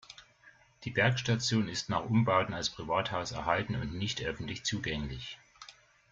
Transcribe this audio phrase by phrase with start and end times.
[0.83, 5.37] Die Bergstation ist nach Umbauten als Privathaus erhalten und nicht öffentlich zugänglich.